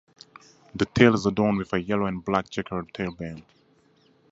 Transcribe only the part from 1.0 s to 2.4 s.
is adorned with a yellow and